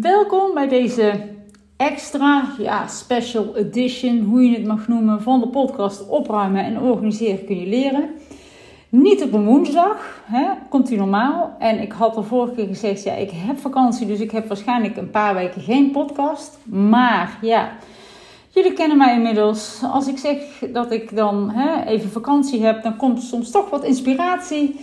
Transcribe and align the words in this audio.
Welkom 0.00 0.54
bij 0.54 0.68
deze 0.68 1.20
extra, 1.76 2.44
ja, 2.58 2.86
special 2.86 3.56
edition, 3.56 4.20
hoe 4.20 4.42
je 4.42 4.56
het 4.56 4.66
mag 4.66 4.88
noemen, 4.88 5.22
van 5.22 5.40
de 5.40 5.48
podcast 5.48 6.08
Opruimen 6.08 6.64
en 6.64 6.80
Organiseren 6.80 7.44
kun 7.44 7.58
je 7.58 7.66
leren. 7.66 8.10
Niet 8.88 9.22
op 9.22 9.32
een 9.32 9.44
woensdag, 9.44 10.22
hè, 10.24 10.44
komt 10.68 10.90
u 10.90 10.96
normaal. 10.96 11.56
En 11.58 11.80
ik 11.80 11.92
had 11.92 12.14
de 12.14 12.22
vorige 12.22 12.54
keer 12.54 12.66
gezegd, 12.66 13.02
ja, 13.02 13.12
ik 13.12 13.30
heb 13.32 13.58
vakantie, 13.58 14.06
dus 14.06 14.20
ik 14.20 14.30
heb 14.30 14.48
waarschijnlijk 14.48 14.96
een 14.96 15.10
paar 15.10 15.34
weken 15.34 15.62
geen 15.62 15.90
podcast. 15.90 16.58
Maar 16.64 17.38
ja, 17.40 17.72
jullie 18.48 18.72
kennen 18.72 18.98
mij 18.98 19.14
inmiddels. 19.14 19.80
Als 19.92 20.06
ik 20.08 20.18
zeg 20.18 20.36
dat 20.72 20.92
ik 20.92 21.16
dan 21.16 21.50
hè, 21.50 21.84
even 21.84 22.10
vakantie 22.10 22.64
heb, 22.64 22.82
dan 22.82 22.96
komt 22.96 23.22
soms 23.22 23.50
toch 23.50 23.70
wat 23.70 23.84
inspiratie. 23.84 24.80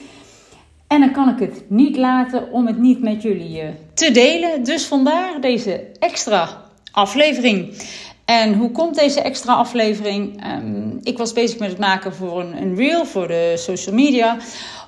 En 0.89 0.99
dan 0.99 1.11
kan 1.11 1.29
ik 1.29 1.39
het 1.39 1.63
niet 1.67 1.97
laten 1.97 2.51
om 2.51 2.67
het 2.67 2.77
niet 2.77 3.01
met 3.01 3.21
jullie 3.21 3.61
eh, 3.61 3.67
te 3.93 4.11
delen. 4.11 4.63
Dus 4.63 4.85
vandaar 4.85 5.41
deze 5.41 5.91
extra 5.99 6.63
aflevering. 6.91 7.83
En 8.25 8.53
hoe 8.53 8.71
komt 8.71 8.95
deze 8.95 9.21
extra 9.21 9.53
aflevering? 9.53 10.43
Ehm, 10.43 10.97
ik 11.01 11.17
was 11.17 11.33
bezig 11.33 11.59
met 11.59 11.69
het 11.69 11.79
maken 11.79 12.15
voor 12.15 12.39
een, 12.39 12.61
een 12.61 12.75
reel 12.75 13.05
voor 13.05 13.27
de 13.27 13.53
social 13.57 13.95
media. 13.95 14.37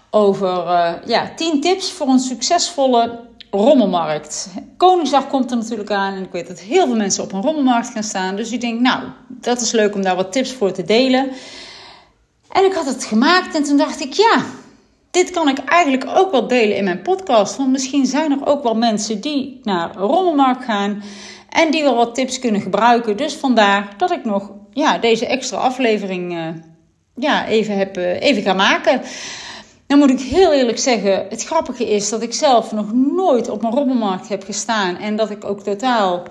Over 0.09 0.65
uh, 0.65 0.93
ja, 1.05 1.31
10 1.35 1.61
tips 1.61 1.91
voor 1.91 2.07
een 2.07 2.19
succesvolle 2.19 3.19
rommelmarkt. 3.51 4.49
Koningsdag 4.77 5.27
komt 5.27 5.51
er 5.51 5.57
natuurlijk 5.57 5.91
aan 5.91 6.13
en 6.13 6.23
ik 6.23 6.31
weet 6.31 6.47
dat 6.47 6.59
heel 6.59 6.85
veel 6.85 6.95
mensen 6.95 7.23
op 7.23 7.33
een 7.33 7.41
rommelmarkt 7.41 7.89
gaan 7.89 8.03
staan. 8.03 8.35
Dus 8.35 8.51
ik 8.51 8.61
denk, 8.61 8.79
nou, 8.79 9.03
dat 9.27 9.61
is 9.61 9.71
leuk 9.71 9.95
om 9.95 10.01
daar 10.01 10.15
wat 10.15 10.31
tips 10.31 10.53
voor 10.53 10.71
te 10.71 10.83
delen. 10.83 11.31
En 12.51 12.65
ik 12.65 12.73
had 12.73 12.85
het 12.85 13.03
gemaakt 13.03 13.55
en 13.55 13.63
toen 13.63 13.77
dacht 13.77 14.01
ik, 14.01 14.13
ja, 14.13 14.43
dit 15.11 15.31
kan 15.31 15.47
ik 15.47 15.57
eigenlijk 15.57 16.05
ook 16.15 16.31
wel 16.31 16.47
delen 16.47 16.77
in 16.77 16.83
mijn 16.83 17.01
podcast. 17.01 17.57
Want 17.57 17.71
misschien 17.71 18.05
zijn 18.05 18.31
er 18.31 18.47
ook 18.47 18.63
wel 18.63 18.75
mensen 18.75 19.21
die 19.21 19.59
naar 19.63 19.95
rommelmarkt 19.95 20.65
gaan 20.65 21.03
en 21.49 21.71
die 21.71 21.83
wel 21.83 21.95
wat 21.95 22.15
tips 22.15 22.39
kunnen 22.39 22.61
gebruiken. 22.61 23.17
Dus 23.17 23.33
vandaar 23.33 23.93
dat 23.97 24.11
ik 24.11 24.25
nog 24.25 24.51
ja, 24.73 24.97
deze 24.97 25.25
extra 25.25 25.57
aflevering 25.57 26.33
uh, 26.33 26.47
ja, 27.15 27.47
even, 27.47 27.77
heb, 27.77 27.97
uh, 27.97 28.21
even 28.21 28.43
ga 28.43 28.53
maken. 28.53 29.01
Dan 29.87 29.99
moet 29.99 30.09
ik 30.09 30.19
heel 30.19 30.53
eerlijk 30.53 30.79
zeggen, 30.79 31.25
het 31.29 31.43
grappige 31.43 31.89
is 31.89 32.09
dat 32.09 32.21
ik 32.21 32.33
zelf 32.33 32.71
nog 32.71 32.93
nooit 32.93 33.49
op 33.49 33.63
een 33.63 33.71
rommelmarkt 33.71 34.29
heb 34.29 34.43
gestaan. 34.43 34.97
En 34.97 35.15
dat 35.15 35.29
ik 35.29 35.45
ook 35.45 35.63
totaal 35.63 36.23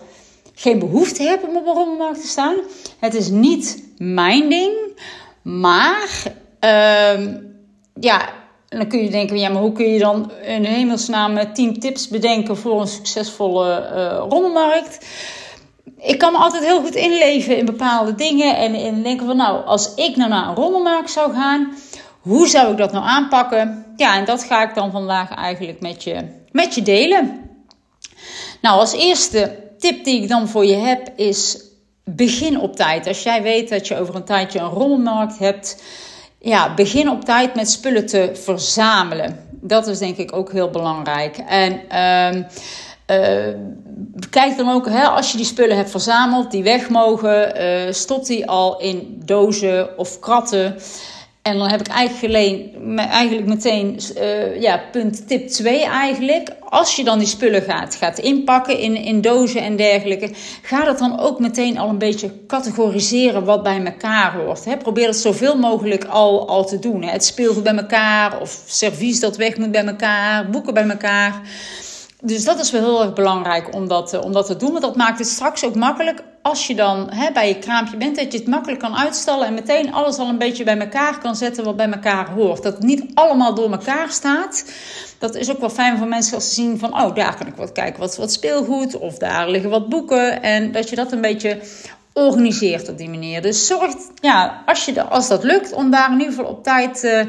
geen 0.54 0.78
behoefte 0.78 1.22
heb 1.22 1.48
om 1.48 1.56
op 1.56 1.66
een 1.66 1.74
rommelmarkt 1.74 2.20
te 2.20 2.26
staan. 2.26 2.56
Het 2.98 3.14
is 3.14 3.28
niet 3.28 3.82
mijn 3.98 4.48
ding. 4.48 4.72
Maar 5.42 6.22
uh, 6.60 7.26
ja, 8.00 8.28
en 8.70 8.78
dan 8.78 8.88
kun 8.88 9.02
je 9.02 9.10
denken, 9.10 9.38
ja, 9.38 9.48
maar 9.48 9.62
hoe 9.62 9.72
kun 9.72 9.92
je 9.92 9.98
dan 9.98 10.32
in 10.42 10.64
hemelsnaam 10.64 11.52
10 11.52 11.80
tips 11.80 12.08
bedenken 12.08 12.56
voor 12.56 12.80
een 12.80 12.86
succesvolle 12.86 13.90
uh, 13.94 14.24
rommelmarkt? 14.28 15.06
Ik 15.98 16.18
kan 16.18 16.32
me 16.32 16.38
altijd 16.38 16.64
heel 16.64 16.80
goed 16.80 16.94
inleven 16.94 17.56
in 17.56 17.64
bepaalde 17.64 18.14
dingen 18.14 18.56
en, 18.56 18.74
en 18.74 19.02
denken 19.02 19.26
van, 19.26 19.36
nou, 19.36 19.64
als 19.64 19.94
ik 19.94 20.16
nou 20.16 20.30
naar 20.30 20.48
een 20.48 20.54
rommelmarkt 20.54 21.10
zou 21.10 21.32
gaan, 21.32 21.74
hoe 22.20 22.48
zou 22.48 22.70
ik 22.70 22.78
dat 22.78 22.92
nou 22.92 23.04
aanpakken? 23.04 23.84
Ja, 23.96 24.16
en 24.16 24.24
dat 24.24 24.44
ga 24.44 24.68
ik 24.68 24.74
dan 24.74 24.90
vandaag 24.90 25.34
eigenlijk 25.34 25.80
met 25.80 26.04
je, 26.04 26.24
met 26.52 26.74
je 26.74 26.82
delen. 26.82 27.50
Nou, 28.60 28.78
als 28.78 28.92
eerste 28.92 29.72
tip 29.78 30.04
die 30.04 30.22
ik 30.22 30.28
dan 30.28 30.48
voor 30.48 30.64
je 30.64 30.76
heb 30.76 31.12
is 31.16 31.64
begin 32.04 32.60
op 32.60 32.76
tijd. 32.76 33.06
Als 33.06 33.22
jij 33.22 33.42
weet 33.42 33.68
dat 33.68 33.88
je 33.88 33.98
over 33.98 34.14
een 34.14 34.24
tijdje 34.24 34.58
een 34.58 34.68
rommelmarkt 34.68 35.38
hebt, 35.38 35.82
ja, 36.40 36.74
begin 36.74 37.10
op 37.10 37.24
tijd 37.24 37.54
met 37.54 37.70
spullen 37.70 38.06
te 38.06 38.30
verzamelen. 38.34 39.48
Dat 39.50 39.86
is 39.86 39.98
denk 39.98 40.16
ik 40.16 40.36
ook 40.36 40.52
heel 40.52 40.70
belangrijk. 40.70 41.36
En 41.36 41.72
uh, 41.72 43.54
kijk 44.30 44.56
dan 44.56 44.70
ook, 44.70 44.88
hè, 44.88 45.04
als 45.04 45.30
je 45.30 45.36
die 45.36 45.46
spullen 45.46 45.76
hebt 45.76 45.90
verzameld, 45.90 46.50
die 46.50 46.62
weg 46.62 46.88
mogen, 46.88 47.62
uh, 47.62 47.92
stop 47.92 48.26
die 48.26 48.46
al 48.46 48.80
in 48.80 49.22
dozen 49.24 49.98
of 49.98 50.18
kratten. 50.18 50.76
En 51.50 51.58
dan 51.58 51.70
heb 51.70 51.80
ik 51.80 51.88
eigenlijk, 51.88 53.46
meteen 53.46 54.00
uh, 54.18 54.60
ja, 54.60 54.80
punt 54.92 55.28
tip 55.28 55.48
2 55.48 55.84
eigenlijk. 55.84 56.48
Als 56.68 56.96
je 56.96 57.04
dan 57.04 57.18
die 57.18 57.28
spullen 57.28 57.62
gaat, 57.62 57.94
gaat 57.94 58.18
inpakken 58.18 58.78
in, 58.78 58.96
in 58.96 59.20
dozen 59.20 59.62
en 59.62 59.76
dergelijke. 59.76 60.30
Ga 60.62 60.84
dat 60.84 60.98
dan 60.98 61.20
ook 61.20 61.38
meteen 61.38 61.78
al 61.78 61.88
een 61.88 61.98
beetje 61.98 62.46
categoriseren 62.46 63.44
wat 63.44 63.62
bij 63.62 63.84
elkaar 63.84 64.34
hoort. 64.34 64.64
Hè? 64.64 64.76
Probeer 64.76 65.06
het 65.06 65.16
zoveel 65.16 65.56
mogelijk 65.56 66.04
al, 66.04 66.48
al 66.48 66.66
te 66.66 66.78
doen. 66.78 67.02
Hè? 67.02 67.10
Het 67.10 67.24
speelgoed 67.24 67.62
bij 67.62 67.76
elkaar 67.76 68.40
of 68.40 68.62
servies 68.66 69.20
dat 69.20 69.36
weg 69.36 69.56
moet 69.56 69.70
bij 69.70 69.86
elkaar. 69.86 70.50
Boeken 70.50 70.74
bij 70.74 70.88
elkaar. 70.88 71.40
Dus 72.20 72.44
dat 72.44 72.58
is 72.58 72.70
wel 72.70 72.82
heel 72.82 73.02
erg 73.02 73.12
belangrijk 73.12 73.74
om 73.74 73.88
dat, 73.88 74.12
eh, 74.12 74.32
dat 74.32 74.46
te 74.46 74.56
doen. 74.56 74.70
Want 74.70 74.82
dat 74.82 74.96
maakt 74.96 75.18
het 75.18 75.28
straks 75.28 75.64
ook 75.64 75.74
makkelijk 75.74 76.22
als 76.42 76.66
je 76.66 76.74
dan 76.74 77.12
hè, 77.12 77.32
bij 77.32 77.48
je 77.48 77.58
kraampje 77.58 77.96
bent. 77.96 78.16
Dat 78.16 78.32
je 78.32 78.38
het 78.38 78.46
makkelijk 78.46 78.80
kan 78.80 78.96
uitstellen 78.96 79.46
en 79.46 79.54
meteen 79.54 79.92
alles 79.92 80.18
al 80.18 80.28
een 80.28 80.38
beetje 80.38 80.64
bij 80.64 80.78
elkaar 80.78 81.18
kan 81.18 81.36
zetten 81.36 81.64
wat 81.64 81.76
bij 81.76 81.90
elkaar 81.90 82.30
hoort. 82.30 82.62
Dat 82.62 82.74
het 82.74 82.82
niet 82.82 83.04
allemaal 83.14 83.54
door 83.54 83.72
elkaar 83.72 84.10
staat. 84.10 84.64
Dat 85.18 85.34
is 85.34 85.50
ook 85.50 85.60
wel 85.60 85.70
fijn 85.70 85.98
voor 85.98 86.06
mensen 86.06 86.34
als 86.34 86.48
ze 86.48 86.54
zien 86.54 86.78
van... 86.78 87.00
oh, 87.00 87.14
daar 87.14 87.36
kan 87.36 87.46
ik 87.46 87.56
wat 87.56 87.72
kijken, 87.72 88.00
wat, 88.00 88.16
wat 88.16 88.32
speelgoed. 88.32 88.98
Of 88.98 89.18
daar 89.18 89.50
liggen 89.50 89.70
wat 89.70 89.88
boeken. 89.88 90.42
En 90.42 90.72
dat 90.72 90.88
je 90.88 90.96
dat 90.96 91.12
een 91.12 91.20
beetje 91.20 91.60
organiseert 92.12 92.88
op 92.88 92.98
die 92.98 93.08
manier. 93.08 93.42
Dus 93.42 93.66
zorg, 93.66 93.94
ja, 94.20 94.62
als, 94.66 94.84
je, 94.84 95.02
als 95.02 95.28
dat 95.28 95.44
lukt, 95.44 95.72
om 95.72 95.90
daar 95.90 96.12
in 96.12 96.18
ieder 96.18 96.34
geval 96.34 96.50
op 96.50 96.64
tijd 96.64 97.04
uh, 97.04 97.22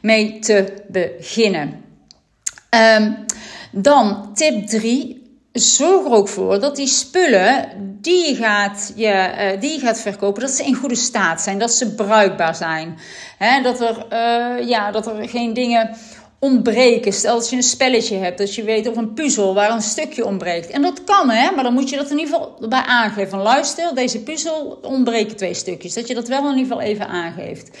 mee 0.00 0.38
te 0.38 0.74
beginnen. 0.88 1.82
Um, 2.98 3.16
dan 3.72 4.30
tip 4.34 4.66
3. 4.66 5.23
Zorg 5.54 6.06
er 6.06 6.12
ook 6.12 6.28
voor 6.28 6.60
dat 6.60 6.76
die 6.76 6.86
spullen 6.86 7.68
die 8.00 8.28
je 8.28 8.34
gaat, 8.34 8.92
je, 8.96 9.30
uh, 9.54 9.60
die 9.60 9.72
je 9.72 9.78
gaat 9.78 10.00
verkopen, 10.00 10.40
dat 10.42 10.50
ze 10.50 10.64
in 10.64 10.74
goede 10.74 10.94
staat 10.94 11.40
zijn. 11.40 11.58
Dat 11.58 11.70
ze 11.70 11.94
bruikbaar 11.94 12.54
zijn. 12.54 12.98
He, 13.38 13.62
dat, 13.62 13.80
er, 13.80 14.06
uh, 14.12 14.68
ja, 14.68 14.90
dat 14.90 15.06
er 15.06 15.28
geen 15.28 15.54
dingen 15.54 15.96
ontbreken. 16.38 17.12
Stel 17.12 17.34
dat 17.34 17.50
je 17.50 17.56
een 17.56 17.62
spelletje 17.62 18.16
hebt, 18.16 18.38
dat 18.38 18.54
je 18.54 18.62
weet 18.62 18.88
of 18.88 18.96
een 18.96 19.14
puzzel 19.14 19.54
waar 19.54 19.70
een 19.70 19.82
stukje 19.82 20.24
ontbreekt. 20.24 20.70
En 20.70 20.82
dat 20.82 21.04
kan, 21.04 21.30
hè, 21.30 21.50
maar 21.54 21.64
dan 21.64 21.74
moet 21.74 21.90
je 21.90 21.96
dat 21.96 22.10
in 22.10 22.18
ieder 22.18 22.34
geval 22.34 22.68
bij 22.68 22.82
aangeven. 22.86 23.38
Luister, 23.38 23.94
deze 23.94 24.22
puzzel 24.22 24.78
ontbreken 24.82 25.36
twee 25.36 25.54
stukjes. 25.54 25.94
Dat 25.94 26.08
je 26.08 26.14
dat 26.14 26.28
wel 26.28 26.50
in 26.50 26.56
ieder 26.56 26.76
geval 26.76 26.80
even 26.80 27.08
aangeeft. 27.08 27.78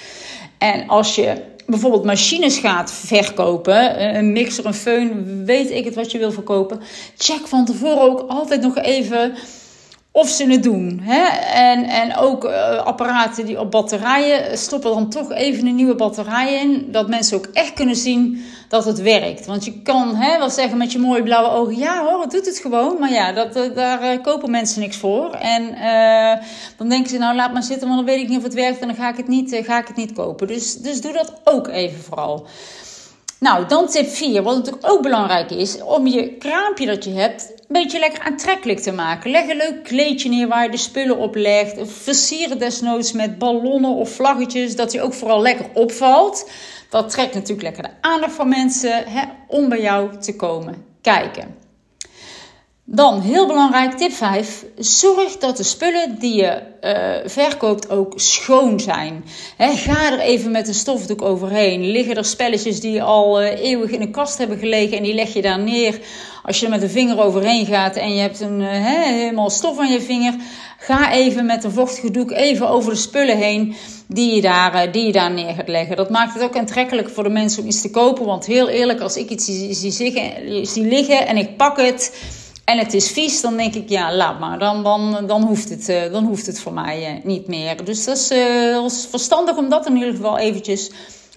En 0.58 0.88
als 0.88 1.14
je 1.14 1.52
bijvoorbeeld 1.66 2.04
machines 2.04 2.58
gaat 2.58 2.92
verkopen, 2.92 4.16
een 4.16 4.32
mixer, 4.32 4.66
een 4.66 4.74
föhn, 4.74 5.44
weet 5.44 5.70
ik 5.70 5.84
het 5.84 5.94
wat 5.94 6.12
je 6.12 6.18
wil 6.18 6.32
verkopen. 6.32 6.80
Check 7.16 7.46
van 7.46 7.64
tevoren 7.64 8.00
ook 8.00 8.24
altijd 8.28 8.60
nog 8.60 8.78
even 8.78 9.34
of 10.16 10.28
ze 10.28 10.46
het 10.46 10.62
doen. 10.62 11.00
Hè? 11.02 11.22
En, 11.52 11.84
en 11.84 12.16
ook 12.16 12.44
uh, 12.44 12.76
apparaten 12.76 13.46
die 13.46 13.60
op 13.60 13.70
batterijen 13.70 14.58
stoppen 14.58 14.90
dan 14.90 15.10
toch 15.10 15.32
even 15.32 15.66
een 15.66 15.74
nieuwe 15.74 15.94
batterij 15.94 16.54
in. 16.60 16.88
Dat 16.90 17.08
mensen 17.08 17.36
ook 17.36 17.46
echt 17.52 17.72
kunnen 17.72 17.96
zien 17.96 18.44
dat 18.68 18.84
het 18.84 19.02
werkt. 19.02 19.46
Want 19.46 19.64
je 19.64 19.82
kan 19.82 20.14
hè, 20.14 20.38
wel 20.38 20.50
zeggen 20.50 20.78
met 20.78 20.92
je 20.92 20.98
mooie 20.98 21.22
blauwe 21.22 21.48
ogen: 21.48 21.76
ja 21.76 22.04
hoor, 22.04 22.20
het 22.20 22.30
doet 22.30 22.46
het 22.46 22.58
gewoon. 22.58 22.96
Maar 23.00 23.12
ja, 23.12 23.32
dat, 23.32 23.56
uh, 23.56 23.74
daar 23.74 24.14
uh, 24.14 24.22
kopen 24.22 24.50
mensen 24.50 24.80
niks 24.80 24.96
voor. 24.96 25.30
En 25.30 25.76
dan 26.76 26.88
denken 26.88 27.10
ze: 27.10 27.18
nou 27.18 27.34
laat 27.36 27.52
maar 27.52 27.62
zitten, 27.62 27.88
want 27.88 28.06
dan 28.06 28.14
weet 28.14 28.22
ik 28.22 28.28
niet 28.28 28.38
of 28.38 28.44
het 28.44 28.54
werkt 28.54 28.80
en 28.80 28.86
dan 28.86 28.96
ga 28.96 29.08
ik 29.08 29.16
het 29.16 29.28
niet, 29.28 29.60
ga 29.62 29.78
ik 29.78 29.86
het 29.86 29.96
niet 29.96 30.12
kopen. 30.12 30.46
Dus, 30.46 30.76
dus 30.76 31.00
doe 31.00 31.12
dat 31.12 31.32
ook 31.44 31.68
even 31.68 32.02
vooral. 32.02 32.46
Nou, 33.44 33.66
dan 33.66 33.86
tip 33.86 34.08
4, 34.08 34.42
wat 34.42 34.56
natuurlijk 34.56 34.92
ook 34.92 35.02
belangrijk 35.02 35.50
is, 35.50 35.82
om 35.82 36.06
je 36.06 36.36
kraampje 36.38 36.86
dat 36.86 37.04
je 37.04 37.10
hebt 37.10 37.50
een 37.50 37.82
beetje 37.82 37.98
lekker 37.98 38.22
aantrekkelijk 38.22 38.78
te 38.78 38.92
maken. 38.92 39.30
Leg 39.30 39.48
een 39.48 39.56
leuk 39.56 39.82
kleedje 39.82 40.28
neer 40.28 40.48
waar 40.48 40.64
je 40.64 40.70
de 40.70 40.76
spullen 40.76 41.16
op 41.16 41.34
legt. 41.34 41.92
Versier 42.02 42.48
het 42.48 42.58
desnoods 42.58 43.12
met 43.12 43.38
ballonnen 43.38 43.90
of 43.90 44.10
vlaggetjes, 44.10 44.76
dat 44.76 44.92
hij 44.92 45.02
ook 45.02 45.14
vooral 45.14 45.42
lekker 45.42 45.66
opvalt. 45.74 46.50
Dat 46.90 47.10
trekt 47.10 47.34
natuurlijk 47.34 47.62
lekker 47.62 47.82
de 47.82 48.08
aandacht 48.08 48.32
van 48.32 48.48
mensen 48.48 49.04
hè, 49.06 49.22
om 49.48 49.68
bij 49.68 49.80
jou 49.80 50.18
te 50.18 50.36
komen 50.36 50.84
kijken. 51.00 51.63
Dan, 52.86 53.20
heel 53.20 53.46
belangrijk, 53.46 53.92
tip 53.92 54.12
5. 54.12 54.64
Zorg 54.78 55.36
dat 55.36 55.56
de 55.56 55.62
spullen 55.62 56.16
die 56.18 56.34
je 56.34 56.62
uh, 56.82 57.30
verkoopt 57.30 57.90
ook 57.90 58.12
schoon 58.16 58.80
zijn. 58.80 59.24
Ga 59.58 60.12
er 60.12 60.18
even 60.18 60.50
met 60.50 60.68
een 60.68 60.74
stofdoek 60.74 61.22
overheen. 61.22 61.90
Liggen 61.90 62.16
er 62.16 62.24
spelletjes 62.24 62.80
die 62.80 63.02
al 63.02 63.42
uh, 63.42 63.60
eeuwig 63.60 63.90
in 63.90 64.00
een 64.00 64.10
kast 64.10 64.38
hebben 64.38 64.58
gelegen 64.58 64.96
en 64.96 65.02
die 65.02 65.14
leg 65.14 65.32
je 65.32 65.42
daar 65.42 65.58
neer. 65.58 66.00
Als 66.42 66.60
je 66.60 66.68
met 66.68 66.82
een 66.82 66.90
vinger 66.90 67.20
overheen 67.20 67.66
gaat 67.66 67.96
en 67.96 68.14
je 68.14 68.20
hebt 68.20 68.40
een, 68.40 68.60
uh, 68.60 68.68
helemaal 68.70 69.50
stof 69.50 69.78
aan 69.78 69.92
je 69.92 70.00
vinger. 70.00 70.34
Ga 70.78 71.12
even 71.12 71.46
met 71.46 71.64
een 71.64 71.72
vochtige 71.72 72.10
doek 72.10 72.30
even 72.30 72.68
over 72.68 72.92
de 72.92 72.98
spullen 72.98 73.36
heen 73.36 73.74
die 74.06 74.34
je, 74.34 74.40
daar, 74.40 74.92
die 74.92 75.06
je 75.06 75.12
daar 75.12 75.30
neer 75.30 75.54
gaat 75.54 75.68
leggen. 75.68 75.96
Dat 75.96 76.10
maakt 76.10 76.34
het 76.34 76.42
ook 76.42 76.56
aantrekkelijk 76.56 77.10
voor 77.10 77.22
de 77.22 77.30
mensen 77.30 77.62
om 77.62 77.68
iets 77.68 77.80
te 77.80 77.90
kopen. 77.90 78.24
Want 78.26 78.46
heel 78.46 78.68
eerlijk, 78.68 79.00
als 79.00 79.16
ik 79.16 79.30
iets 79.30 79.44
zie, 79.44 79.92
zie 80.66 80.86
liggen 80.86 81.26
en 81.26 81.36
ik 81.36 81.56
pak 81.56 81.76
het 81.76 82.12
en 82.64 82.78
het 82.78 82.94
is 82.94 83.10
vies, 83.10 83.40
dan 83.40 83.56
denk 83.56 83.74
ik, 83.74 83.88
ja, 83.88 84.14
laat 84.14 84.40
maar. 84.40 84.58
Dan, 84.58 84.82
dan, 84.82 85.26
dan, 85.26 85.42
hoeft, 85.42 85.68
het, 85.68 85.88
uh, 85.88 86.12
dan 86.12 86.24
hoeft 86.24 86.46
het 86.46 86.60
voor 86.60 86.72
mij 86.72 87.16
uh, 87.16 87.24
niet 87.24 87.46
meer. 87.46 87.84
Dus 87.84 88.04
dat 88.04 88.16
is, 88.16 88.30
uh, 88.30 88.72
dat 88.72 89.06
verstandig 89.10 89.56
om 89.56 89.68
dat 89.68 89.86
in 89.86 89.96
ieder 89.96 90.14
geval 90.14 90.38
eventjes 90.38 90.90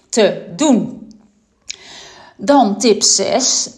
te 0.08 0.52
doen. 0.56 1.10
Dan 2.36 2.78
tip 2.78 3.02
6. 3.02 3.70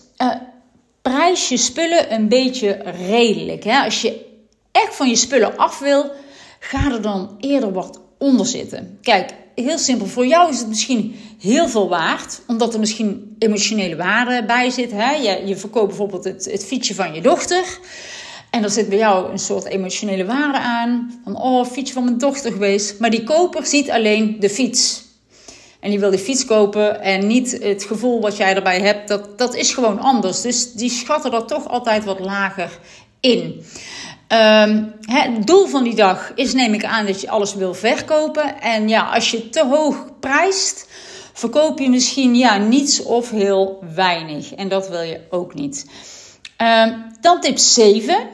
prijs 1.02 1.49
je 1.49 1.56
spullen 1.56 2.14
een 2.14 2.29
beetje 2.29 2.73
redelijk. 3.08 3.64
Hè? 3.64 3.79
Als 3.85 4.00
je 4.02 4.26
echt 4.73 4.94
van 4.94 5.08
je 5.08 5.17
spullen 5.17 5.56
af 5.56 5.79
wil, 5.79 6.11
ga 6.58 6.93
er 6.93 7.02
dan 7.02 7.37
eerder 7.41 7.73
wat 7.73 8.00
onder 8.19 8.47
zitten. 8.47 8.99
Kijk, 9.02 9.31
heel 9.65 9.79
simpel. 9.79 10.07
Voor 10.07 10.27
jou 10.27 10.51
is 10.51 10.59
het 10.59 10.69
misschien 10.69 11.15
heel 11.41 11.69
veel 11.69 11.89
waard, 11.89 12.41
omdat 12.47 12.75
er 12.75 12.81
misschien 12.81 13.37
emotionele 13.39 13.97
waarde 13.97 14.45
bij 14.45 14.71
zit. 14.71 14.91
Hè? 14.91 15.11
Je, 15.11 15.47
je 15.47 15.57
verkoopt 15.57 15.87
bijvoorbeeld 15.87 16.25
het, 16.25 16.45
het 16.51 16.65
fietsje 16.65 16.95
van 16.95 17.15
je 17.15 17.21
dochter. 17.21 17.79
En 18.51 18.62
er 18.62 18.71
zit 18.71 18.89
bij 18.89 18.99
jou 18.99 19.31
een 19.31 19.39
soort 19.39 19.65
emotionele 19.65 20.25
waarde 20.25 20.59
aan. 20.59 21.21
Van, 21.25 21.37
oh, 21.37 21.67
fietsje 21.67 21.95
van 21.95 22.05
mijn 22.05 22.19
dochter 22.19 22.53
geweest. 22.53 22.99
Maar 22.99 23.11
die 23.11 23.25
koper 23.25 23.67
ziet 23.67 23.91
alleen 23.91 24.37
de 24.41 24.51
fiets. 24.51 25.03
En 25.81 25.91
die 25.91 25.99
wil 25.99 26.11
die 26.11 26.19
fiets 26.19 26.45
kopen 26.45 27.01
en 27.03 27.27
niet 27.27 27.59
het 27.62 27.85
gevoel 27.85 28.21
wat 28.21 28.37
jij 28.37 28.55
erbij 28.55 28.81
hebt. 28.81 29.09
Dat, 29.09 29.39
dat 29.39 29.55
is 29.55 29.73
gewoon 29.73 30.01
anders. 30.01 30.41
Dus 30.41 30.73
die 30.73 30.91
schatten 30.91 31.31
dat 31.31 31.49
toch 31.49 31.69
altijd 31.69 32.05
wat 32.05 32.21
lager 32.21 32.79
in. 33.21 33.65
Ehm, 34.31 34.85
het 35.00 35.47
doel 35.47 35.67
van 35.67 35.85
die 35.85 35.94
dag 35.94 36.32
is, 36.35 36.53
neem 36.53 36.75
ik 36.75 36.85
aan, 36.85 37.06
dat 37.06 37.21
je 37.21 37.31
alles 37.31 37.55
wil 37.55 37.75
verkopen. 37.75 38.61
En 38.61 38.88
ja, 38.88 39.03
als 39.03 39.31
je 39.31 39.49
te 39.49 39.67
hoog 39.67 40.05
prijst, 40.21 40.88
verkoop 41.32 41.79
je 41.79 41.91
misschien 41.91 42.37
ja, 42.37 42.56
niets 42.56 43.03
of 43.03 43.31
heel 43.31 43.79
weinig. 43.94 44.55
En 44.55 44.69
dat 44.69 44.88
wil 44.88 45.00
je 45.00 45.21
ook 45.31 45.55
niet. 45.55 45.87
Ehm, 46.56 46.93
dan 47.21 47.41
tip 47.41 47.59
7. 47.59 48.29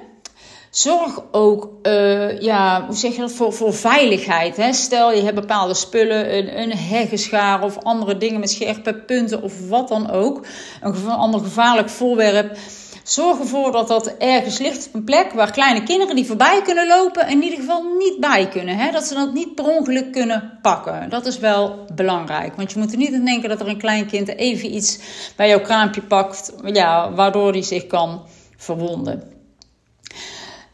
Zorg 0.70 1.22
ook, 1.32 1.68
uh, 1.82 2.40
ja, 2.40 2.86
hoe 2.86 2.96
zeg 2.96 3.14
je 3.14 3.20
dat, 3.20 3.32
voor, 3.32 3.52
voor 3.52 3.74
veiligheid. 3.74 4.56
Hè? 4.56 4.72
Stel 4.72 5.12
je 5.12 5.22
hebt 5.22 5.40
bepaalde 5.40 5.74
spullen, 5.74 6.36
een, 6.36 6.60
een 6.60 6.76
heggenschaar 6.76 7.62
of 7.62 7.78
andere 7.82 8.16
dingen 8.16 8.40
met 8.40 8.50
scherpe 8.50 8.94
punten 8.94 9.42
of 9.42 9.68
wat 9.68 9.88
dan 9.88 10.10
ook. 10.10 10.46
Een 10.80 11.08
ander 11.08 11.40
gevaarlijk 11.40 11.88
voorwerp 11.88 12.56
Zorg 13.06 13.38
ervoor 13.38 13.72
dat 13.72 13.88
dat 13.88 14.06
ergens 14.18 14.58
ligt 14.58 14.86
op 14.86 14.94
een 14.94 15.04
plek 15.04 15.32
waar 15.32 15.50
kleine 15.50 15.82
kinderen 15.82 16.16
die 16.16 16.26
voorbij 16.26 16.62
kunnen 16.62 16.86
lopen 16.86 17.28
in 17.28 17.42
ieder 17.42 17.58
geval 17.58 17.82
niet 17.98 18.20
bij 18.20 18.48
kunnen. 18.48 18.76
Hè? 18.76 18.90
Dat 18.90 19.04
ze 19.04 19.14
dat 19.14 19.32
niet 19.32 19.54
per 19.54 19.64
ongeluk 19.64 20.12
kunnen 20.12 20.58
pakken. 20.62 21.10
Dat 21.10 21.26
is 21.26 21.38
wel 21.38 21.86
belangrijk. 21.94 22.56
Want 22.56 22.72
je 22.72 22.78
moet 22.78 22.92
er 22.92 22.98
niet 22.98 23.14
aan 23.14 23.24
denken 23.24 23.48
dat 23.48 23.60
er 23.60 23.68
een 23.68 23.78
klein 23.78 24.06
kind 24.06 24.28
even 24.28 24.74
iets 24.74 24.98
bij 25.36 25.48
jouw 25.48 25.60
kraampje 25.60 26.02
pakt, 26.02 26.52
ja, 26.64 27.12
waardoor 27.12 27.52
die 27.52 27.62
zich 27.62 27.86
kan 27.86 28.22
verwonden. 28.56 29.35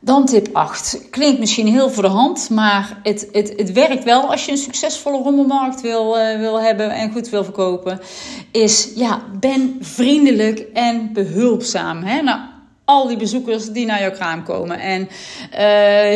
Dan 0.05 0.27
tip 0.27 0.49
8. 0.53 0.99
Klinkt 1.11 1.39
misschien 1.39 1.67
heel 1.67 1.91
voor 1.91 2.03
de 2.03 2.09
hand, 2.09 2.51
maar 2.51 3.01
het, 3.03 3.29
het, 3.33 3.53
het 3.57 3.73
werkt 3.73 4.05
wel 4.05 4.31
als 4.31 4.45
je 4.45 4.51
een 4.51 4.59
succesvolle 4.59 5.23
rommelmarkt 5.23 5.81
wil, 5.81 6.19
uh, 6.19 6.39
wil 6.39 6.61
hebben 6.61 6.91
en 6.91 7.13
goed 7.13 7.29
wil 7.29 7.45
verkopen. 7.45 8.01
Is 8.51 8.89
ja, 8.95 9.23
ben 9.41 9.77
vriendelijk 9.81 10.59
en 10.73 11.13
behulpzaam. 11.13 12.03
Hè? 12.03 12.23
Nou, 12.23 12.41
al 12.85 13.07
die 13.07 13.17
bezoekers 13.17 13.67
die 13.67 13.87
naar 13.87 14.01
jouw 14.01 14.11
kraam 14.11 14.45
komen. 14.45 14.81
En 14.81 15.01
uh, 15.03 15.59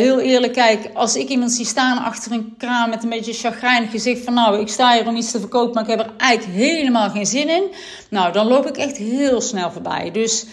heel 0.03 0.19
eerlijk, 0.19 0.53
kijk, 0.53 0.89
als 0.93 1.15
ik 1.15 1.29
iemand 1.29 1.51
zie 1.51 1.65
staan 1.65 1.97
achter 1.97 2.31
een 2.31 2.55
kraam 2.57 2.89
met 2.89 3.03
een 3.03 3.09
beetje 3.09 3.33
chagrijnig 3.33 3.91
gezicht 3.91 4.23
van 4.23 4.33
nou, 4.33 4.59
ik 4.59 4.69
sta 4.69 4.93
hier 4.93 5.07
om 5.07 5.15
iets 5.15 5.31
te 5.31 5.39
verkopen, 5.39 5.73
maar 5.73 5.83
ik 5.83 5.89
heb 5.89 5.99
er 5.99 6.13
eigenlijk 6.17 6.57
helemaal 6.57 7.09
geen 7.09 7.25
zin 7.25 7.49
in. 7.49 7.63
Nou, 8.09 8.31
dan 8.33 8.47
loop 8.47 8.65
ik 8.65 8.77
echt 8.77 8.97
heel 8.97 9.41
snel 9.41 9.71
voorbij. 9.71 10.11
Dus 10.11 10.45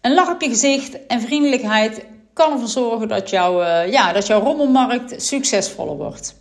een 0.00 0.14
lach 0.14 0.30
op 0.30 0.40
je 0.40 0.48
gezicht 0.48 1.06
en 1.06 1.20
vriendelijkheid 1.20 2.04
kan 2.38 2.52
ervoor 2.52 2.68
zorgen 2.68 3.08
dat, 3.08 3.30
jouw, 3.30 3.62
uh, 3.62 3.92
ja, 3.92 4.12
dat 4.12 4.26
jouw 4.26 4.40
rommelmarkt 4.40 5.22
succesvoller 5.22 5.96
wordt. 5.96 6.34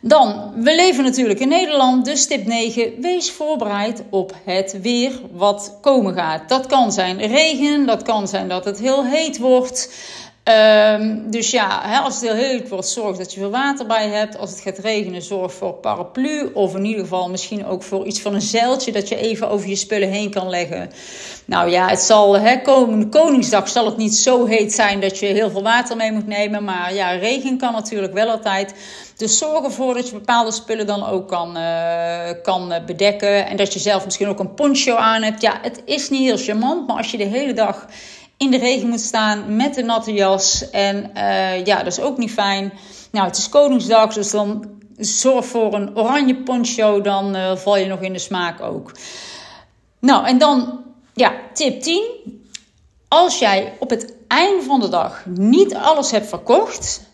Dan, 0.00 0.52
we 0.56 0.74
leven 0.74 1.04
natuurlijk 1.04 1.40
in 1.40 1.48
Nederland, 1.48 2.04
dus 2.04 2.26
tip 2.26 2.46
9. 2.46 3.00
Wees 3.00 3.30
voorbereid 3.30 4.02
op 4.10 4.32
het 4.44 4.78
weer 4.82 5.12
wat 5.32 5.78
komen 5.80 6.14
gaat. 6.14 6.48
Dat 6.48 6.66
kan 6.66 6.92
zijn 6.92 7.18
regen, 7.18 7.86
dat 7.86 8.02
kan 8.02 8.28
zijn 8.28 8.48
dat 8.48 8.64
het 8.64 8.78
heel 8.78 9.04
heet 9.04 9.38
wordt. 9.38 9.90
Um, 10.48 11.30
dus 11.30 11.50
ja, 11.50 11.80
hè, 11.82 11.98
als 11.98 12.14
het 12.14 12.22
heel 12.22 12.34
heet 12.34 12.68
wordt, 12.68 12.88
zorg 12.88 13.16
dat 13.16 13.34
je 13.34 13.40
veel 13.40 13.50
water 13.50 13.86
bij 13.86 14.08
hebt. 14.08 14.38
Als 14.38 14.50
het 14.50 14.60
gaat 14.60 14.78
regenen, 14.78 15.22
zorg 15.22 15.52
voor 15.52 15.72
paraplu. 15.72 16.50
Of 16.54 16.74
in 16.74 16.84
ieder 16.84 17.00
geval 17.00 17.28
misschien 17.28 17.66
ook 17.66 17.82
voor 17.82 18.04
iets 18.04 18.20
van 18.20 18.34
een 18.34 18.42
zeiltje 18.42 18.92
dat 18.92 19.08
je 19.08 19.16
even 19.16 19.50
over 19.50 19.68
je 19.68 19.76
spullen 19.76 20.10
heen 20.10 20.30
kan 20.30 20.48
leggen. 20.48 20.90
Nou 21.44 21.70
ja, 21.70 21.88
het 21.88 22.00
zal, 22.00 22.38
hè, 22.38 22.60
Koningsdag 23.10 23.68
zal 23.68 23.84
het 23.84 23.96
niet 23.96 24.14
zo 24.14 24.44
heet 24.44 24.72
zijn 24.72 25.00
dat 25.00 25.18
je 25.18 25.26
heel 25.26 25.50
veel 25.50 25.62
water 25.62 25.96
mee 25.96 26.12
moet 26.12 26.26
nemen. 26.26 26.64
Maar 26.64 26.94
ja, 26.94 27.10
regen 27.10 27.58
kan 27.58 27.72
natuurlijk 27.72 28.12
wel 28.12 28.30
altijd. 28.30 28.74
Dus 29.16 29.38
zorg 29.38 29.64
ervoor 29.64 29.94
dat 29.94 30.08
je 30.08 30.14
bepaalde 30.14 30.52
spullen 30.52 30.86
dan 30.86 31.06
ook 31.06 31.28
kan, 31.28 31.56
uh, 31.56 32.28
kan 32.42 32.72
bedekken. 32.86 33.46
En 33.46 33.56
dat 33.56 33.72
je 33.72 33.78
zelf 33.78 34.04
misschien 34.04 34.28
ook 34.28 34.38
een 34.38 34.54
poncho 34.54 34.94
aan 34.94 35.22
hebt. 35.22 35.40
Ja, 35.40 35.58
het 35.62 35.82
is 35.84 36.10
niet 36.10 36.22
heel 36.22 36.44
charmant, 36.44 36.86
maar 36.86 36.96
als 36.96 37.10
je 37.10 37.16
de 37.16 37.24
hele 37.24 37.52
dag 37.52 37.86
in 38.36 38.50
de 38.50 38.58
regen 38.58 38.88
moet 38.88 39.00
staan 39.00 39.56
met 39.56 39.76
een 39.76 39.86
natte 39.86 40.12
jas. 40.12 40.70
En 40.70 41.10
uh, 41.14 41.64
ja, 41.64 41.76
dat 41.76 41.86
is 41.86 42.00
ook 42.00 42.18
niet 42.18 42.32
fijn. 42.32 42.72
Nou, 43.10 43.26
het 43.26 43.36
is 43.36 43.48
Koningsdag, 43.48 44.14
dus 44.14 44.30
dan 44.30 44.64
zorg 44.96 45.46
voor 45.46 45.74
een 45.74 45.96
oranje 45.96 46.36
poncho. 46.36 47.00
Dan 47.00 47.36
uh, 47.36 47.56
val 47.56 47.76
je 47.76 47.86
nog 47.86 48.00
in 48.00 48.12
de 48.12 48.18
smaak 48.18 48.60
ook. 48.60 48.92
Nou, 49.98 50.26
en 50.26 50.38
dan, 50.38 50.84
ja, 51.14 51.32
tip 51.52 51.80
10. 51.80 52.04
Als 53.08 53.38
jij 53.38 53.72
op 53.78 53.90
het 53.90 54.14
einde 54.28 54.62
van 54.62 54.80
de 54.80 54.88
dag 54.88 55.24
niet 55.26 55.74
alles 55.74 56.10
hebt 56.10 56.28
verkocht. 56.28 57.04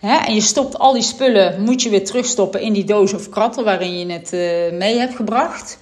En 0.00 0.34
je 0.34 0.40
stopt 0.40 0.78
al 0.78 0.92
die 0.92 1.02
spullen, 1.02 1.62
moet 1.62 1.82
je 1.82 1.90
weer 1.90 2.04
terugstoppen 2.04 2.60
in 2.60 2.72
die 2.72 2.84
doos 2.84 3.14
of 3.14 3.28
kratten 3.28 3.64
waarin 3.64 3.98
je 3.98 4.12
het 4.12 4.32
uh, 4.32 4.78
mee 4.78 4.98
hebt 4.98 5.16
gebracht 5.16 5.78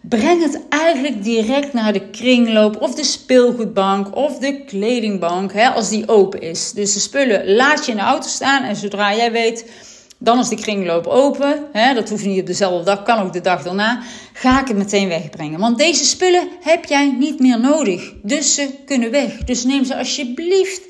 breng 0.00 0.42
het 0.42 0.60
eigenlijk 0.68 1.24
direct 1.24 1.72
naar 1.72 1.92
de 1.92 2.10
kringloop 2.10 2.82
of 2.82 2.94
de 2.94 3.04
speelgoedbank 3.04 4.16
of 4.16 4.38
de 4.38 4.64
kledingbank 4.64 5.52
hè, 5.52 5.68
als 5.68 5.88
die 5.88 6.08
open 6.08 6.40
is. 6.40 6.72
Dus 6.72 6.92
de 6.92 7.00
spullen 7.00 7.54
laat 7.54 7.84
je 7.84 7.90
in 7.90 7.96
de 7.96 8.04
auto 8.04 8.28
staan 8.28 8.62
en 8.62 8.76
zodra 8.76 9.14
jij 9.14 9.32
weet, 9.32 9.70
dan 10.18 10.38
is 10.38 10.48
de 10.48 10.56
kringloop 10.56 11.06
open. 11.06 11.64
Hè, 11.72 11.94
dat 11.94 12.08
hoeft 12.08 12.24
niet 12.24 12.40
op 12.40 12.46
dezelfde 12.46 12.84
dag, 12.84 13.02
kan 13.02 13.18
ook 13.18 13.32
de 13.32 13.40
dag 13.40 13.62
daarna. 13.62 14.02
Ga 14.32 14.60
ik 14.60 14.68
het 14.68 14.76
meteen 14.76 15.08
wegbrengen. 15.08 15.60
Want 15.60 15.78
deze 15.78 16.04
spullen 16.04 16.48
heb 16.60 16.84
jij 16.84 17.14
niet 17.18 17.40
meer 17.40 17.60
nodig. 17.60 18.12
Dus 18.22 18.54
ze 18.54 18.70
kunnen 18.84 19.10
weg. 19.10 19.36
Dus 19.36 19.64
neem 19.64 19.84
ze 19.84 19.96
alsjeblieft 19.96 20.82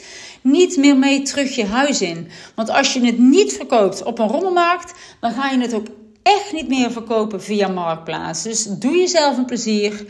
niet 0.42 0.76
meer 0.76 0.96
mee 0.96 1.22
terug 1.22 1.54
je 1.54 1.64
huis 1.64 2.00
in. 2.00 2.28
Want 2.54 2.70
als 2.70 2.92
je 2.92 3.06
het 3.06 3.18
niet 3.18 3.52
verkoopt 3.52 4.02
op 4.02 4.18
een 4.18 4.28
rommelmarkt, 4.28 4.92
dan 5.20 5.32
ga 5.32 5.50
je 5.50 5.60
het 5.60 5.74
ook 5.74 5.86
echt 6.28 6.52
niet 6.52 6.68
meer 6.68 6.90
verkopen 6.90 7.42
via 7.42 7.68
Marktplaats. 7.68 8.42
Dus 8.42 8.64
doe 8.64 8.96
jezelf 8.96 9.36
een 9.36 9.46
plezier. 9.46 10.06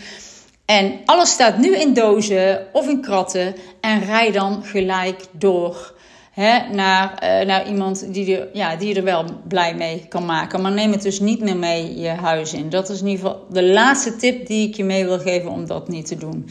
En 0.64 1.00
alles 1.04 1.30
staat 1.30 1.58
nu 1.58 1.76
in 1.76 1.94
dozen 1.94 2.66
of 2.72 2.88
in 2.88 3.00
kratten. 3.00 3.54
En 3.80 4.04
rij 4.04 4.32
dan 4.32 4.64
gelijk 4.64 5.20
door 5.32 5.94
hè, 6.30 6.74
naar, 6.74 7.22
uh, 7.22 7.46
naar 7.46 7.68
iemand 7.68 8.12
die 8.14 8.36
er, 8.36 8.48
ja, 8.52 8.76
die 8.76 8.94
er 8.94 9.04
wel 9.04 9.24
blij 9.48 9.74
mee 9.74 10.06
kan 10.08 10.26
maken. 10.26 10.62
Maar 10.62 10.72
neem 10.72 10.92
het 10.92 11.02
dus 11.02 11.20
niet 11.20 11.40
meer 11.40 11.56
mee 11.56 11.98
je 12.00 12.08
huis 12.08 12.52
in. 12.52 12.70
Dat 12.70 12.88
is 12.88 13.00
in 13.00 13.06
ieder 13.06 13.26
geval 13.26 13.46
de 13.50 13.64
laatste 13.64 14.16
tip 14.16 14.46
die 14.46 14.68
ik 14.68 14.74
je 14.74 14.84
mee 14.84 15.04
wil 15.04 15.18
geven 15.18 15.50
om 15.50 15.66
dat 15.66 15.88
niet 15.88 16.06
te 16.06 16.16
doen. 16.16 16.48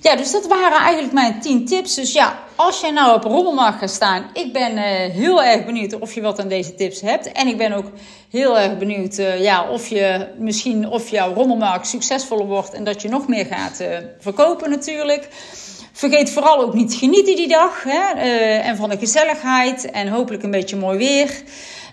Ja, 0.00 0.16
dus 0.16 0.30
dat 0.30 0.46
waren 0.46 0.78
eigenlijk 0.78 1.12
mijn 1.12 1.40
10 1.40 1.66
tips. 1.66 1.94
Dus 1.94 2.12
ja, 2.12 2.38
als 2.54 2.80
jij 2.80 2.90
nou 2.90 3.14
op 3.14 3.24
rommelmarkt 3.24 3.78
gaat 3.78 3.90
staan, 3.90 4.30
ik 4.32 4.52
ben 4.52 4.72
uh, 4.72 4.84
heel 5.14 5.42
erg 5.42 5.64
benieuwd 5.64 5.98
of 5.98 6.14
je 6.14 6.20
wat 6.20 6.38
aan 6.40 6.48
deze 6.48 6.74
tips 6.74 7.00
hebt. 7.00 7.32
En 7.32 7.46
ik 7.46 7.56
ben 7.56 7.72
ook 7.72 7.86
heel 8.30 8.58
erg 8.58 8.78
benieuwd 8.78 9.18
uh, 9.18 9.42
ja, 9.42 9.68
of 9.68 9.88
je 9.88 10.28
misschien 10.38 10.88
of 10.88 11.08
jouw 11.08 11.34
rommelmarkt 11.34 11.86
succesvoller 11.86 12.46
wordt 12.46 12.72
en 12.72 12.84
dat 12.84 13.02
je 13.02 13.08
nog 13.08 13.28
meer 13.28 13.46
gaat 13.46 13.80
uh, 13.80 13.96
verkopen 14.18 14.70
natuurlijk. 14.70 15.28
Vergeet 15.92 16.30
vooral 16.30 16.60
ook 16.60 16.74
niet 16.74 16.94
genieten 16.94 17.36
die 17.36 17.48
dag 17.48 17.82
hè, 17.82 18.20
en 18.60 18.76
van 18.76 18.88
de 18.88 18.98
gezelligheid 18.98 19.90
en 19.90 20.08
hopelijk 20.08 20.42
een 20.42 20.50
beetje 20.50 20.76
mooi 20.76 20.98
weer. 20.98 21.42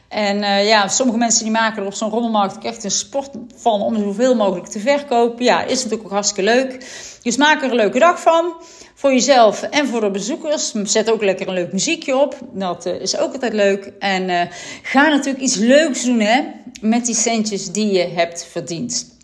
En 0.08 0.38
uh, 0.38 0.68
ja, 0.68 0.88
sommige 0.88 1.18
mensen 1.18 1.44
die 1.44 1.52
maken 1.52 1.82
er 1.82 1.88
op 1.88 1.94
zo'n 1.94 2.10
rommelmarkt 2.10 2.64
echt 2.64 2.84
een 2.84 2.92
sport 2.92 3.30
van 3.56 3.82
om 3.82 3.98
zoveel 3.98 4.36
mogelijk 4.36 4.68
te 4.68 4.80
verkopen. 4.80 5.46
Ja, 5.46 5.64
is 5.64 5.76
natuurlijk 5.76 6.04
ook 6.04 6.12
hartstikke 6.12 6.52
leuk. 6.52 6.86
Dus 7.22 7.38
maak 7.38 7.62
er 7.62 7.70
een 7.70 7.76
leuke 7.76 8.00
dag 8.00 8.22
van. 8.22 8.54
Voor 8.96 9.12
jezelf 9.12 9.62
en 9.62 9.88
voor 9.88 10.02
de 10.02 10.12
bezoekers. 10.12 10.72
Zet 10.72 11.12
ook 11.12 11.24
lekker 11.24 11.48
een 11.48 11.54
leuk 11.54 11.72
muziekje 11.72 12.18
op. 12.18 12.38
Dat 12.52 12.86
uh, 12.86 13.02
is 13.02 13.18
ook 13.18 13.34
altijd 13.34 13.54
leuk. 13.54 13.92
En 14.00 14.30
uh, 14.30 14.42
ga 14.82 15.08
natuurlijk 15.08 15.44
iets 15.44 15.56
leuks 15.56 16.04
doen 16.04 16.20
hè, 16.20 16.42
met 16.82 17.06
die 17.06 17.16
centjes 17.16 17.72
die 17.72 17.92
je 17.92 18.08
hebt 18.08 18.48
verdiend. 18.52 19.16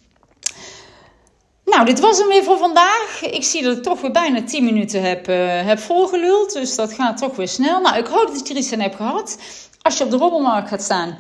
Nou, 1.65 1.85
dit 1.85 1.99
was 1.99 2.17
hem 2.17 2.27
weer 2.27 2.43
voor 2.43 2.57
vandaag. 2.57 3.21
Ik 3.21 3.43
zie 3.43 3.63
dat 3.63 3.77
ik 3.77 3.83
toch 3.83 4.01
weer 4.01 4.11
bijna 4.11 4.43
10 4.43 4.63
minuten 4.63 5.01
heb, 5.01 5.25
heb 5.65 5.79
volgeluld. 5.79 6.53
Dus 6.53 6.75
dat 6.75 6.93
gaat 6.93 7.17
toch 7.17 7.35
weer 7.35 7.47
snel. 7.47 7.81
Nou, 7.81 7.97
ik 7.97 8.05
hoop 8.05 8.27
dat 8.27 8.47
je 8.47 8.53
er 8.53 8.59
iets 8.59 8.73
aan 8.73 8.79
hebt 8.79 8.95
gehad 8.95 9.37
als 9.83 9.97
je 9.97 10.03
op 10.03 10.09
de 10.09 10.17
rommelmarkt 10.17 10.69
gaat 10.69 10.83
staan. 10.83 11.17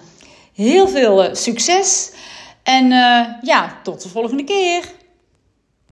Heel 0.53 0.87
veel 0.87 1.23
uh, 1.23 1.33
succes. 1.33 2.11
En 2.63 2.85
uh, 2.91 3.25
ja, 3.41 3.79
tot 3.83 4.03
de 4.03 4.09
volgende 4.09 4.43
keer. 4.43 4.83